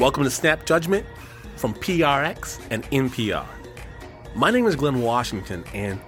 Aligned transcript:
Welcome 0.00 0.24
to 0.24 0.30
Snap 0.30 0.64
Judgment 0.64 1.04
from 1.56 1.74
PRX 1.74 2.58
and 2.70 2.84
NPR. 2.84 3.44
My 4.34 4.50
name 4.50 4.66
is 4.66 4.74
Glynn 4.74 5.02
Washington, 5.02 5.62
and 5.74 6.00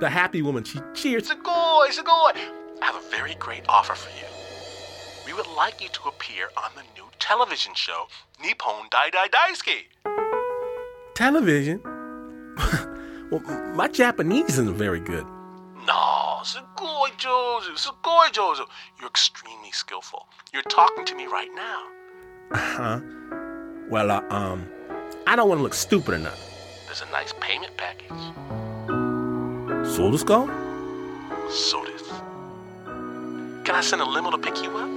The 0.00 0.10
happy 0.10 0.42
woman, 0.42 0.64
she 0.64 0.80
cheers. 0.92 1.30
Sugoi, 1.30 1.86
sugoi. 1.90 2.34
I 2.82 2.86
have 2.86 2.96
a 2.96 3.10
very 3.10 3.36
great 3.36 3.62
offer 3.68 3.94
for 3.94 4.10
you. 4.18 4.26
We 5.24 5.34
would 5.34 5.46
like 5.56 5.80
you 5.80 5.88
to 5.90 6.08
appear 6.08 6.48
on 6.56 6.72
the 6.74 6.82
new 7.00 7.08
television 7.20 7.74
show, 7.76 8.08
Nippon 8.42 8.88
Dai 8.90 9.10
Dai 9.10 9.28
Daisuke 9.28 10.21
television. 11.14 11.80
well, 13.30 13.40
my 13.74 13.88
Japanese 13.88 14.50
isn't 14.50 14.74
very 14.74 15.00
good. 15.00 15.24
No, 15.86 16.40
Sugoi 16.42 17.10
Jojo, 17.18 17.76
Sugoi 17.76 18.66
You're 18.98 19.08
extremely 19.08 19.70
skillful. 19.72 20.28
You're 20.52 20.62
talking 20.64 21.04
to 21.06 21.14
me 21.14 21.26
right 21.26 21.50
now. 21.54 21.82
Huh? 22.52 23.00
Well, 23.88 24.10
uh, 24.10 24.22
um, 24.30 24.68
I 25.26 25.36
don't 25.36 25.48
want 25.48 25.58
to 25.58 25.62
look 25.62 25.74
stupid 25.74 26.14
enough. 26.14 26.40
There's 26.86 27.02
a 27.02 27.10
nice 27.10 27.32
payment 27.40 27.76
package. 27.76 28.10
So 29.94 30.10
this 30.10 30.22
go? 30.22 30.46
So 31.50 31.84
this. 31.84 32.08
Can 33.64 33.74
I 33.74 33.80
send 33.80 34.02
a 34.02 34.04
limo 34.04 34.30
to 34.30 34.38
pick 34.38 34.62
you 34.62 34.76
up? 34.76 34.88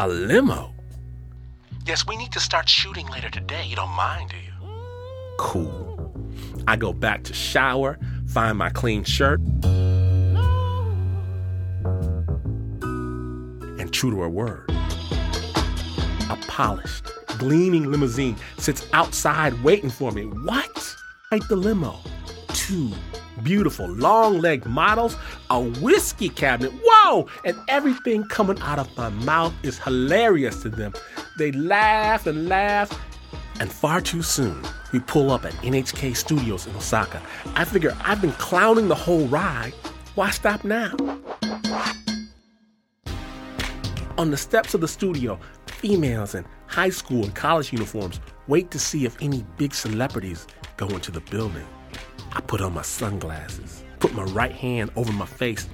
A 0.00 0.06
limo? 0.06 0.77
Yes, 1.88 2.06
we 2.06 2.18
need 2.18 2.32
to 2.32 2.40
start 2.40 2.68
shooting 2.68 3.06
later 3.06 3.30
today. 3.30 3.64
You 3.64 3.74
don't 3.74 3.88
mind, 3.88 4.28
do 4.28 4.36
you? 4.36 4.52
Cool. 5.38 6.12
I 6.66 6.76
go 6.76 6.92
back 6.92 7.24
to 7.24 7.32
shower, 7.32 7.98
find 8.26 8.58
my 8.58 8.68
clean 8.68 9.04
shirt, 9.04 9.40
and 13.80 13.90
true 13.90 14.10
to 14.10 14.20
her 14.20 14.28
word, 14.28 14.66
a 14.68 16.36
polished, 16.46 17.06
gleaming 17.38 17.90
limousine 17.90 18.36
sits 18.58 18.86
outside 18.92 19.54
waiting 19.62 19.88
for 19.88 20.12
me. 20.12 20.24
What? 20.24 20.94
Right 21.32 21.40
the 21.48 21.56
limo. 21.56 22.00
Two 22.48 22.90
beautiful 23.42 23.88
long 23.88 24.40
legged 24.42 24.66
models, 24.66 25.16
a 25.48 25.62
whiskey 25.62 26.28
cabinet. 26.28 26.70
Whoa! 26.84 27.28
And 27.46 27.56
everything 27.68 28.24
coming 28.24 28.60
out 28.60 28.78
of 28.78 28.94
my 28.94 29.08
mouth 29.08 29.54
is 29.62 29.78
hilarious 29.78 30.60
to 30.64 30.68
them. 30.68 30.92
They 31.38 31.52
laugh 31.52 32.26
and 32.26 32.48
laugh. 32.48 32.90
And 33.60 33.70
far 33.70 34.00
too 34.00 34.22
soon, 34.22 34.60
we 34.92 34.98
pull 34.98 35.30
up 35.30 35.44
at 35.44 35.52
NHK 35.62 36.16
Studios 36.16 36.66
in 36.66 36.74
Osaka. 36.74 37.22
I 37.54 37.64
figure 37.64 37.96
I've 38.00 38.20
been 38.20 38.32
clowning 38.32 38.88
the 38.88 38.96
whole 38.96 39.24
ride. 39.28 39.72
Why 40.16 40.30
stop 40.30 40.64
now? 40.64 40.96
On 44.18 44.32
the 44.32 44.36
steps 44.36 44.74
of 44.74 44.80
the 44.80 44.88
studio, 44.88 45.38
females 45.66 46.34
in 46.34 46.44
high 46.66 46.90
school 46.90 47.22
and 47.22 47.34
college 47.36 47.72
uniforms 47.72 48.18
wait 48.48 48.72
to 48.72 48.80
see 48.80 49.04
if 49.04 49.16
any 49.22 49.44
big 49.58 49.74
celebrities 49.74 50.44
go 50.76 50.88
into 50.88 51.12
the 51.12 51.20
building. 51.20 51.68
I 52.32 52.40
put 52.40 52.60
on 52.60 52.74
my 52.74 52.82
sunglasses, 52.82 53.84
put 54.00 54.12
my 54.12 54.24
right 54.24 54.50
hand 54.50 54.90
over 54.96 55.12
my 55.12 55.26
face, 55.26 55.68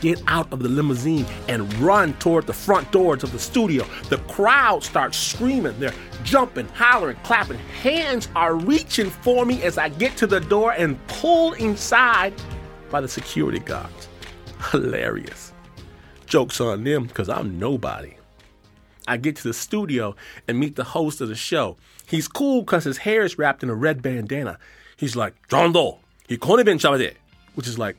get 0.00 0.22
out 0.26 0.52
of 0.52 0.62
the 0.62 0.68
limousine, 0.68 1.26
and 1.48 1.72
run 1.74 2.14
toward 2.14 2.46
the 2.46 2.52
front 2.52 2.90
doors 2.92 3.22
of 3.22 3.32
the 3.32 3.38
studio. 3.38 3.86
The 4.08 4.18
crowd 4.18 4.84
starts 4.84 5.16
screaming. 5.16 5.78
They're 5.78 5.94
jumping, 6.24 6.68
hollering, 6.68 7.16
clapping. 7.22 7.58
Hands 7.82 8.28
are 8.36 8.54
reaching 8.54 9.10
for 9.10 9.44
me 9.44 9.62
as 9.62 9.78
I 9.78 9.88
get 9.88 10.16
to 10.18 10.26
the 10.26 10.40
door 10.40 10.72
and 10.72 11.04
pulled 11.06 11.56
inside 11.58 12.34
by 12.90 13.00
the 13.00 13.08
security 13.08 13.58
guards. 13.58 14.08
Hilarious. 14.70 15.52
Joke's 16.26 16.60
on 16.60 16.84
them 16.84 17.04
because 17.04 17.28
I'm 17.28 17.58
nobody. 17.58 18.14
I 19.06 19.16
get 19.16 19.36
to 19.36 19.44
the 19.44 19.54
studio 19.54 20.14
and 20.46 20.58
meet 20.58 20.76
the 20.76 20.84
host 20.84 21.20
of 21.20 21.28
the 21.28 21.34
show. 21.34 21.76
He's 22.06 22.28
cool 22.28 22.60
because 22.60 22.84
his 22.84 22.98
hair 22.98 23.22
is 23.22 23.38
wrapped 23.38 23.62
in 23.62 23.70
a 23.70 23.74
red 23.74 24.02
bandana. 24.02 24.58
He's 24.96 25.16
like, 25.16 25.34
John 25.48 25.72
Doe, 25.72 25.98
he 26.28 26.36
couldn't 26.36 26.58
have 26.58 26.66
been 26.66 26.78
which 27.54 27.66
is 27.66 27.78
like, 27.78 27.96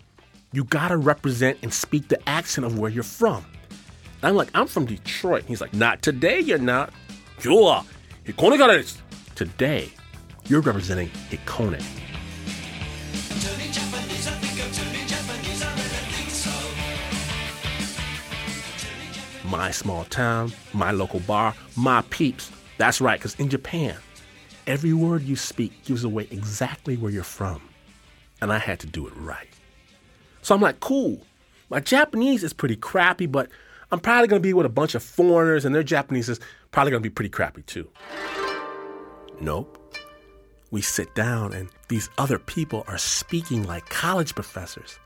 you 0.51 0.63
gotta 0.63 0.97
represent 0.97 1.59
and 1.61 1.71
speak 1.71 2.07
the 2.07 2.27
accent 2.27 2.65
of 2.65 2.79
where 2.79 2.89
you're 2.89 3.03
from. 3.03 3.45
And 4.21 4.29
I'm 4.29 4.35
like, 4.35 4.49
I'm 4.55 4.67
from 4.67 4.85
Detroit. 4.85 5.43
He's 5.47 5.61
like, 5.61 5.73
not 5.73 6.01
today, 6.01 6.39
you're 6.39 6.57
not. 6.57 6.91
You 7.41 7.59
are. 7.63 7.85
Hikone 8.25 8.97
Today, 9.35 9.91
you're 10.47 10.61
representing 10.61 11.09
Hikone. 11.29 11.83
My 19.45 19.71
small 19.71 20.03
town, 20.05 20.51
my 20.73 20.91
local 20.91 21.19
bar, 21.21 21.55
my 21.75 22.01
peeps. 22.09 22.51
That's 22.77 23.01
right, 23.01 23.19
because 23.19 23.35
in 23.35 23.49
Japan, 23.49 23.95
every 24.67 24.93
word 24.93 25.23
you 25.23 25.35
speak 25.35 25.83
gives 25.85 26.03
away 26.03 26.27
exactly 26.31 26.97
where 26.97 27.11
you're 27.11 27.23
from. 27.23 27.61
And 28.41 28.51
I 28.53 28.57
had 28.57 28.79
to 28.81 28.87
do 28.87 29.07
it 29.07 29.13
right. 29.15 29.47
So 30.41 30.55
I'm 30.55 30.61
like, 30.61 30.79
cool. 30.79 31.21
My 31.69 31.79
Japanese 31.79 32.43
is 32.43 32.53
pretty 32.53 32.75
crappy, 32.75 33.25
but 33.25 33.49
I'm 33.91 33.99
probably 33.99 34.27
gonna 34.27 34.39
be 34.39 34.53
with 34.53 34.65
a 34.65 34.69
bunch 34.69 34.95
of 34.95 35.03
foreigners, 35.03 35.65
and 35.65 35.73
their 35.73 35.83
Japanese 35.83 36.29
is 36.29 36.39
probably 36.71 36.91
gonna 36.91 37.01
be 37.01 37.09
pretty 37.09 37.29
crappy 37.29 37.61
too. 37.65 37.87
Nope. 39.41 39.75
We 40.71 40.81
sit 40.81 41.15
down, 41.15 41.53
and 41.53 41.69
these 41.87 42.09
other 42.17 42.37
people 42.37 42.83
are 42.87 42.97
speaking 42.97 43.63
like 43.63 43.89
college 43.89 44.35
professors. 44.35 44.99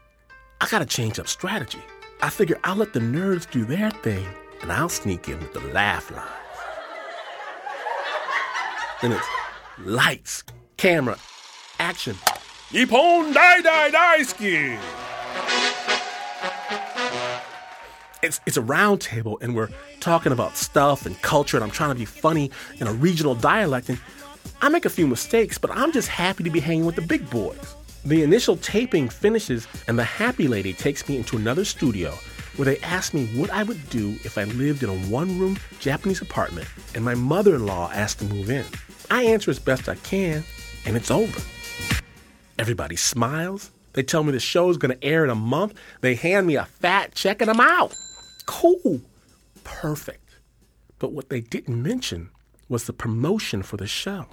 I 0.59 0.67
gotta 0.69 0.85
change 0.85 1.19
up 1.19 1.27
strategy. 1.27 1.81
I 2.21 2.29
figure 2.29 2.59
I'll 2.63 2.75
let 2.75 2.93
the 2.93 2.99
nerds 2.99 3.49
do 3.49 3.65
their 3.65 3.91
thing, 3.91 4.25
and 4.61 4.71
I'll 4.71 4.89
sneak 4.89 5.27
in 5.27 5.39
with 5.39 5.53
the 5.53 5.61
laugh 5.73 6.11
lines. 6.11 6.29
Then 9.01 9.11
it's 9.11 9.27
lights, 9.79 10.43
camera, 10.77 11.17
action. 11.79 12.15
Nippon 12.71 13.33
Dai 13.33 13.61
Dai 13.61 13.91
Daisuke! 13.91 14.79
It's, 18.23 18.39
it's 18.45 18.55
a 18.55 18.61
round 18.61 19.01
table 19.01 19.37
and 19.41 19.53
we're 19.53 19.67
talking 19.99 20.31
about 20.31 20.55
stuff 20.55 21.05
and 21.05 21.21
culture 21.21 21.57
and 21.57 21.63
I'm 21.63 21.69
trying 21.69 21.89
to 21.89 21.99
be 21.99 22.05
funny 22.05 22.51
in 22.79 22.87
a 22.87 22.93
regional 22.93 23.35
dialect 23.35 23.89
and 23.89 23.99
I 24.61 24.69
make 24.69 24.85
a 24.85 24.89
few 24.89 25.07
mistakes, 25.07 25.57
but 25.57 25.69
I'm 25.71 25.91
just 25.91 26.07
happy 26.07 26.45
to 26.45 26.49
be 26.49 26.61
hanging 26.61 26.85
with 26.85 26.95
the 26.95 27.01
big 27.01 27.29
boys. 27.29 27.75
The 28.05 28.23
initial 28.23 28.55
taping 28.55 29.09
finishes 29.09 29.67
and 29.89 29.99
the 29.99 30.05
happy 30.05 30.47
lady 30.47 30.71
takes 30.71 31.07
me 31.09 31.17
into 31.17 31.35
another 31.35 31.65
studio 31.65 32.11
where 32.55 32.65
they 32.65 32.79
ask 32.79 33.13
me 33.13 33.25
what 33.37 33.49
I 33.49 33.63
would 33.63 33.89
do 33.89 34.11
if 34.23 34.37
I 34.37 34.45
lived 34.45 34.83
in 34.83 34.89
a 34.89 34.95
one 35.09 35.37
room 35.37 35.59
Japanese 35.79 36.21
apartment 36.21 36.69
and 36.95 37.03
my 37.03 37.15
mother 37.15 37.55
in 37.55 37.65
law 37.65 37.91
asked 37.91 38.19
to 38.19 38.25
move 38.25 38.49
in. 38.49 38.65
I 39.11 39.23
answer 39.23 39.51
as 39.51 39.59
best 39.59 39.89
I 39.89 39.95
can 39.95 40.45
and 40.85 40.95
it's 40.95 41.11
over. 41.11 41.41
Everybody 42.57 42.95
smiles. 42.95 43.71
They 43.91 44.03
tell 44.03 44.23
me 44.23 44.31
the 44.31 44.39
show's 44.39 44.77
gonna 44.77 44.97
air 45.01 45.25
in 45.25 45.29
a 45.29 45.35
month. 45.35 45.73
They 45.99 46.15
hand 46.15 46.47
me 46.47 46.55
a 46.55 46.63
fat 46.63 47.13
check 47.15 47.41
and 47.41 47.51
I'm 47.51 47.59
out. 47.59 47.93
Cool. 48.45 49.01
Perfect. 49.63 50.35
But 50.99 51.11
what 51.11 51.29
they 51.29 51.41
didn't 51.41 51.81
mention 51.81 52.29
was 52.69 52.85
the 52.85 52.93
promotion 52.93 53.61
for 53.61 53.77
the 53.77 53.87
show. 53.87 54.25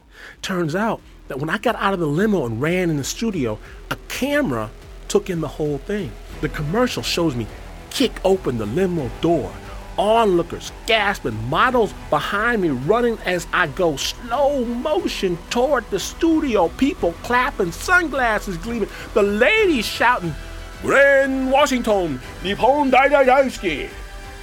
Turns 0.42 0.74
out 0.74 1.00
that 1.28 1.38
when 1.38 1.50
I 1.50 1.58
got 1.58 1.76
out 1.76 1.94
of 1.94 2.00
the 2.00 2.06
limo 2.06 2.46
and 2.46 2.60
ran 2.60 2.90
in 2.90 2.96
the 2.96 3.04
studio, 3.04 3.58
a 3.90 3.96
camera 4.08 4.70
took 5.08 5.28
in 5.30 5.40
the 5.40 5.48
whole 5.48 5.78
thing. 5.78 6.12
The 6.40 6.48
commercial 6.48 7.02
shows 7.02 7.34
me 7.34 7.46
kick 7.90 8.12
open 8.24 8.56
the 8.58 8.66
limo 8.66 9.10
door, 9.20 9.52
onlookers 9.98 10.72
gasping, 10.86 11.34
models 11.48 11.92
behind 12.08 12.62
me 12.62 12.68
running 12.70 13.18
as 13.26 13.46
I 13.52 13.66
go 13.66 13.96
slow 13.96 14.64
motion 14.64 15.36
toward 15.50 15.88
the 15.90 15.98
studio, 16.00 16.68
people 16.78 17.12
clapping, 17.24 17.72
sunglasses 17.72 18.56
gleaming, 18.58 18.88
the 19.12 19.22
ladies 19.22 19.84
shouting, 19.84 20.34
Glynn 20.82 21.50
Washington, 21.50 22.18
Nippon 22.42 22.88
Dai 22.88 23.08
Dai 23.08 23.26
Daisuke. 23.26 23.90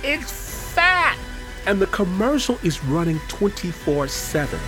It's 0.04 0.32
fat! 0.76 1.18
And 1.66 1.80
the 1.80 1.88
commercial 1.88 2.60
is 2.62 2.84
running 2.84 3.20
24 3.28 4.08
7. 4.08 4.60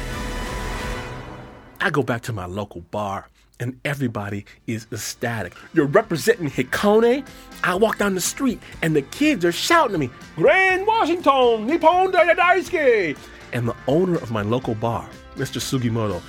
I 1.80 1.92
go 1.92 2.02
back 2.02 2.22
to 2.22 2.34
my 2.34 2.48
local 2.48 2.82
bar 2.82 3.28
and 3.60 3.80
everybody 3.86 4.46
is 4.66 4.88
ecstatic. 4.92 5.54
You're 5.74 5.86
representing 5.86 6.50
Hikone. 6.50 7.24
I 7.64 7.76
walk 7.76 8.00
down 8.00 8.16
the 8.16 8.22
street 8.22 8.60
and 8.82 8.96
the 8.96 9.04
kids 9.04 9.46
are 9.46 9.52
shouting 9.52 9.94
at 9.94 10.00
me, 10.00 10.10
Grand 10.38 10.88
Washington, 10.88 11.68
Nippon 11.68 12.10
Dai 12.10 12.34
Dai 12.34 12.56
Daisuke. 12.56 13.16
And 13.54 13.68
the 13.68 13.76
owner 13.88 14.16
of 14.16 14.32
my 14.32 14.42
local 14.42 14.74
bar, 14.74 15.08
Mr. 15.36 15.62
Sugimoto, 15.62 16.20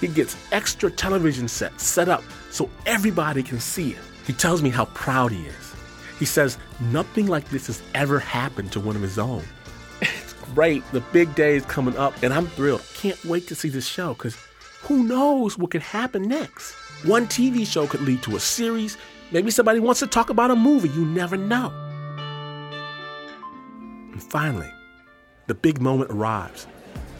he 0.00 0.06
gets 0.06 0.36
extra 0.52 0.88
television 0.88 1.48
sets 1.48 1.82
set 1.82 2.08
up 2.08 2.22
so 2.50 2.70
everybody 2.86 3.42
can 3.42 3.58
see 3.58 3.90
it. 3.90 4.13
He 4.26 4.32
tells 4.32 4.62
me 4.62 4.70
how 4.70 4.86
proud 4.86 5.32
he 5.32 5.44
is. 5.44 5.74
He 6.18 6.24
says 6.24 6.58
nothing 6.80 7.26
like 7.26 7.48
this 7.50 7.66
has 7.66 7.82
ever 7.94 8.18
happened 8.18 8.72
to 8.72 8.80
one 8.80 8.96
of 8.96 9.02
his 9.02 9.18
own. 9.18 9.42
It's 10.00 10.32
great. 10.54 10.82
The 10.92 11.00
big 11.00 11.34
day 11.34 11.56
is 11.56 11.64
coming 11.66 11.96
up, 11.96 12.14
and 12.22 12.32
I'm 12.32 12.46
thrilled. 12.46 12.82
Can't 12.94 13.22
wait 13.24 13.46
to 13.48 13.54
see 13.54 13.68
this 13.68 13.86
show 13.86 14.14
because 14.14 14.36
who 14.82 15.02
knows 15.04 15.56
what 15.56 15.70
could 15.70 15.82
happen 15.82 16.22
next? 16.22 16.72
One 17.04 17.26
TV 17.26 17.66
show 17.66 17.86
could 17.86 18.02
lead 18.02 18.22
to 18.24 18.36
a 18.36 18.40
series. 18.40 18.96
Maybe 19.32 19.50
somebody 19.50 19.80
wants 19.80 20.00
to 20.00 20.06
talk 20.06 20.30
about 20.30 20.50
a 20.50 20.56
movie. 20.56 20.90
You 20.90 21.04
never 21.04 21.36
know. 21.36 21.72
And 24.12 24.22
finally, 24.22 24.70
the 25.46 25.54
big 25.54 25.80
moment 25.80 26.10
arrives. 26.10 26.66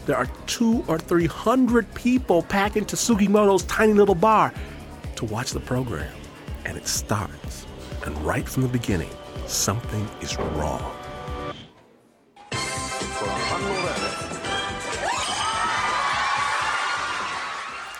There 0.05 0.15
are 0.15 0.27
two 0.45 0.83
or 0.87 0.99
three 0.99 1.25
hundred 1.25 1.91
people 1.95 2.43
packed 2.43 2.77
into 2.77 2.95
Sugimoto's 2.95 3.63
tiny 3.63 3.93
little 3.93 4.15
bar 4.15 4.53
to 5.15 5.25
watch 5.25 5.51
the 5.51 5.59
program. 5.59 6.11
And 6.65 6.77
it 6.77 6.87
starts. 6.87 7.65
And 8.05 8.17
right 8.25 8.47
from 8.47 8.63
the 8.63 8.69
beginning, 8.69 9.09
something 9.45 10.07
is 10.21 10.37
wrong. 10.37 10.91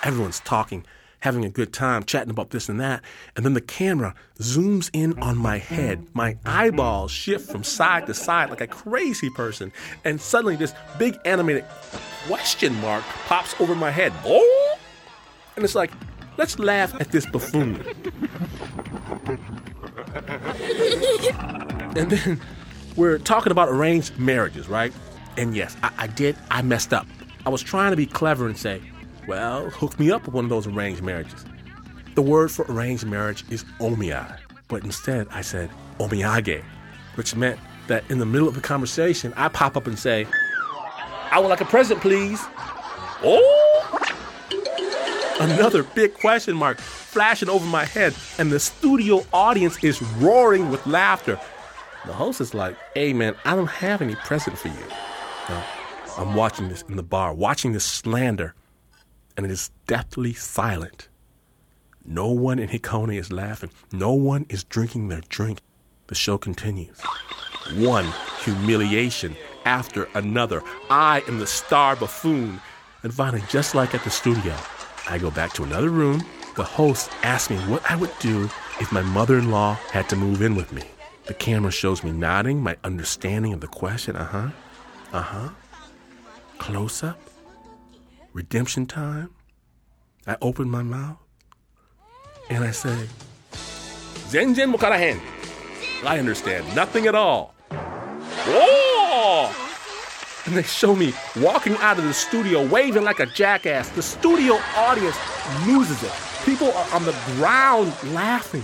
Everyone's 0.04 0.40
talking, 0.42 0.86
having 1.22 1.46
a 1.46 1.50
good 1.50 1.74
time, 1.74 2.04
chatting 2.04 2.30
about 2.30 2.52
this 2.52 2.70
and 2.70 2.80
that. 2.80 3.02
And 3.36 3.44
then 3.44 3.56
the 3.56 3.62
camera 3.62 4.14
zooms 4.40 4.92
in 4.94 5.18
on 5.20 5.38
my 5.38 5.58
head. 5.58 6.06
My 6.14 6.38
eyeballs 6.46 7.10
shift 7.10 7.50
from 7.50 7.64
side 7.64 8.06
to 8.06 8.14
side 8.14 8.52
like 8.52 8.62
a 8.62 8.68
crazy 8.68 9.32
person. 9.32 9.72
And 10.04 10.22
suddenly, 10.22 10.56
this 10.56 10.76
big 11.00 11.18
animated 11.26 11.66
question 12.28 12.76
mark 12.82 13.04
pops 13.26 13.60
over 13.60 13.74
my 13.74 13.90
head. 13.90 14.14
And 15.56 15.64
it's 15.64 15.74
like, 15.74 15.92
let's 16.38 16.60
laugh 16.60 16.94
at 17.00 17.12
this 17.12 17.26
buffoon. 17.26 17.84
and 21.96 22.12
then 22.12 22.42
we're 22.96 23.18
talking 23.18 23.52
about 23.52 23.70
arranged 23.70 24.18
marriages, 24.18 24.68
right? 24.68 24.94
And 25.38 25.56
yes, 25.56 25.76
I, 25.84 25.92
I 25.98 26.08
did. 26.08 26.36
I 26.50 26.62
messed 26.62 26.94
up. 26.94 27.08
I 27.46 27.50
was 27.50 27.62
trying 27.62 27.92
to 27.92 27.98
be 27.98 28.06
clever 28.06 28.48
and 28.48 28.58
say, 28.58 28.82
well, 29.28 29.70
hook 29.70 30.00
me 30.00 30.12
up 30.12 30.26
with 30.26 30.34
one 30.34 30.46
of 30.46 30.50
those 30.50 30.68
arranged 30.68 31.02
marriages. 31.02 31.46
The 32.16 32.22
word 32.22 32.52
for 32.52 32.66
arranged 32.70 33.06
marriage 33.06 33.44
is 33.50 33.64
omiai, 33.80 34.38
but 34.68 34.84
instead 34.84 35.28
I 35.32 35.42
said 35.42 35.70
omiyage, 36.00 36.64
which 37.16 37.36
meant 37.36 37.60
that 37.88 38.04
in 38.10 38.20
the 38.20 38.26
middle 38.26 38.48
of 38.48 38.56
the 38.56 38.62
conversation, 38.62 39.34
I 39.36 39.50
pop 39.50 39.76
up 39.76 39.88
and 39.88 40.00
say, 40.00 40.26
I 41.32 41.40
would 41.40 41.50
like 41.50 41.62
a 41.62 41.66
present, 41.66 42.02
please. 42.02 42.42
Oh! 43.24 43.55
Another 45.40 45.84
big 45.84 46.14
question 46.14 46.56
mark 46.56 46.80
flashing 46.80 47.50
over 47.50 47.66
my 47.66 47.86
head, 47.86 48.16
and 48.38 48.52
the 48.52 48.60
studio 48.60 49.26
audience 49.34 49.84
is 49.84 50.02
roaring 50.02 50.70
with 50.70 50.86
laughter. 50.88 51.40
The 52.06 52.14
host 52.14 52.40
is 52.42 52.54
like, 52.54 52.78
hey 52.94 53.14
man, 53.14 53.36
I 53.46 53.56
don't 53.56 53.70
have 53.70 54.02
any 54.02 54.16
present 54.16 54.58
for 54.58 54.70
you. 54.70 54.86
I'm 56.18 56.36
watching 56.36 56.70
this 56.70 56.84
in 56.84 56.96
the 56.96 57.04
bar, 57.04 57.34
watching 57.34 57.74
this 57.74 57.84
slander 57.84 58.56
and 59.38 59.46
it 59.46 59.52
is 59.52 59.72
deathly 59.88 60.34
silent. 60.34 61.10
No 62.06 62.28
one 62.28 62.60
in 62.60 62.70
Hikone 62.70 63.18
is 63.18 63.32
laughing. 63.32 63.72
No 63.92 64.14
one 64.14 64.46
is 64.50 64.64
drinking 64.64 65.08
their 65.08 65.22
drink. 65.30 65.60
The 66.08 66.16
show 66.16 66.38
continues. 66.38 67.02
One 67.76 68.06
humiliation 68.44 69.36
after 69.66 70.08
another. 70.14 70.62
I 70.90 71.24
am 71.28 71.40
the 71.40 71.48
star 71.48 71.96
buffoon. 71.96 72.62
And 73.04 73.14
finally, 73.14 73.44
just 73.50 73.74
like 73.74 73.96
at 73.96 74.04
the 74.04 74.10
studio, 74.12 74.56
I 75.08 75.18
go 75.18 75.32
back 75.32 75.54
to 75.54 75.64
another 75.64 75.90
room. 75.90 76.26
The 76.56 76.64
host 76.64 77.12
asks 77.24 77.50
me 77.50 77.58
what 77.72 77.90
I 77.90 77.96
would 77.96 78.12
do 78.20 78.46
if 78.80 78.92
my 78.92 79.02
mother 79.02 79.38
in 79.38 79.52
law 79.52 79.74
had 79.92 80.10
to 80.10 80.16
move 80.16 80.42
in 80.42 80.56
with 80.56 80.72
me. 80.72 80.84
The 81.26 81.34
camera 81.34 81.72
shows 81.72 82.04
me 82.04 82.12
nodding, 82.12 82.62
my 82.62 82.78
understanding 82.84 83.54
of 83.54 83.62
the 83.62 83.68
question. 83.68 84.16
Uh 84.16 84.26
huh. 84.26 84.50
Uh 85.12 85.22
huh. 85.22 85.50
Close 86.58 87.04
up 87.04 87.20
redemption 88.36 88.86
time, 88.86 89.30
I 90.28 90.36
open 90.42 90.70
my 90.70 90.84
mouth 90.84 91.18
and 92.50 92.66
I 92.66 92.72
say, 92.72 93.08
Zenjen 94.28 94.76
Mokarahen. 94.76 95.22
I 96.06 96.20
understand 96.20 96.76
nothing 96.76 97.08
at 97.08 97.16
all. 97.16 97.56
Oh! 97.72 98.85
And 100.46 100.56
they 100.58 100.64
show 100.64 100.96
me 100.96 101.14
walking 101.38 101.76
out 101.78 101.98
of 101.98 102.04
the 102.04 102.14
studio 102.14 102.66
waving 102.66 103.04
like 103.04 103.20
a 103.20 103.26
jackass. 103.26 103.90
The 103.90 104.02
studio 104.02 104.56
audience 104.76 105.18
loses 105.66 106.04
it. 106.04 106.12
People 106.46 106.72
are 106.72 106.94
on 106.94 107.06
the 107.06 107.16
ground 107.36 107.94
laughing. 108.14 108.64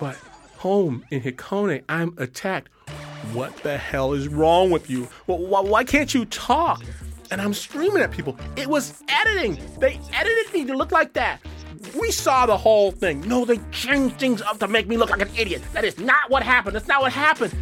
But 0.00 0.16
home 0.56 1.04
in 1.10 1.20
Hikone, 1.20 1.82
I'm 1.88 2.14
attacked. 2.18 2.68
What 3.32 3.56
the 3.58 3.78
hell 3.78 4.14
is 4.14 4.28
wrong 4.28 4.70
with 4.70 4.90
you? 4.90 5.04
Why 5.26 5.84
can't 5.84 6.12
you 6.12 6.24
talk? 6.26 6.82
and 7.32 7.40
I'm 7.40 7.54
screaming 7.54 8.02
at 8.02 8.10
people. 8.10 8.36
It 8.56 8.68
was 8.68 9.02
editing. 9.08 9.58
They 9.80 9.98
edited 10.12 10.52
me 10.52 10.66
to 10.66 10.76
look 10.76 10.92
like 10.92 11.14
that. 11.14 11.40
We 11.98 12.12
saw 12.12 12.44
the 12.44 12.58
whole 12.58 12.92
thing. 12.92 13.22
No, 13.22 13.46
they 13.46 13.58
changed 13.70 14.18
things 14.18 14.42
up 14.42 14.58
to 14.58 14.68
make 14.68 14.86
me 14.86 14.98
look 14.98 15.10
like 15.10 15.22
an 15.22 15.30
idiot. 15.36 15.62
That 15.72 15.84
is 15.84 15.98
not 15.98 16.28
what 16.28 16.42
happened. 16.42 16.76
That's 16.76 16.88
not 16.88 17.00
what 17.00 17.12
happened. 17.12 17.54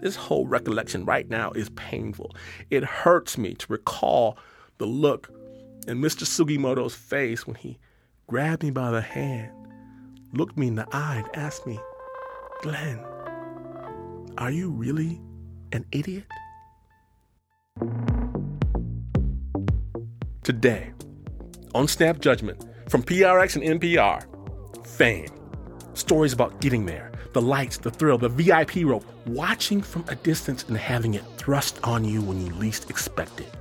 This 0.00 0.16
whole 0.16 0.46
recollection 0.46 1.04
right 1.04 1.28
now 1.28 1.52
is 1.52 1.68
painful. 1.70 2.34
It 2.70 2.84
hurts 2.84 3.36
me 3.36 3.54
to 3.54 3.66
recall 3.68 4.38
the 4.78 4.86
look 4.86 5.30
in 5.86 6.00
Mr. 6.00 6.24
Sugimoto's 6.26 6.94
face 6.94 7.46
when 7.46 7.56
he 7.56 7.78
grabbed 8.26 8.62
me 8.62 8.70
by 8.70 8.90
the 8.90 9.02
hand, 9.02 9.52
looked 10.32 10.56
me 10.56 10.68
in 10.68 10.76
the 10.76 10.86
eye, 10.92 11.22
and 11.24 11.36
asked 11.36 11.66
me, 11.66 11.78
Glynn, 12.62 13.04
are 14.38 14.50
you 14.50 14.70
really 14.70 15.20
an 15.72 15.84
idiot? 15.92 16.24
Today, 20.42 20.92
on 21.74 21.86
Snap 21.86 22.20
Judgment 22.20 22.64
from 22.88 23.02
PRX 23.02 23.56
and 23.56 23.80
NPR, 23.80 24.24
Fame. 24.86 25.28
Stories 25.94 26.32
about 26.32 26.60
getting 26.60 26.86
there, 26.86 27.09
the 27.32 27.42
lights, 27.42 27.78
the 27.78 27.90
thrill, 27.90 28.18
the 28.18 28.28
VIP 28.28 28.84
rope, 28.84 29.04
watching 29.26 29.80
from 29.80 30.04
a 30.08 30.14
distance 30.16 30.64
and 30.68 30.76
having 30.76 31.14
it 31.14 31.24
thrust 31.36 31.78
on 31.84 32.04
you 32.04 32.20
when 32.20 32.44
you 32.44 32.52
least 32.54 32.90
expect 32.90 33.40
it. 33.40 33.52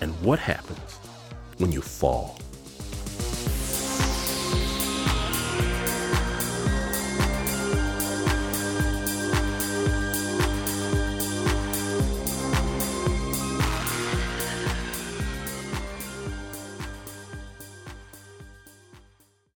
And 0.00 0.12
what 0.22 0.38
happens 0.38 0.98
when 1.58 1.72
you 1.72 1.82
fall? 1.82 2.38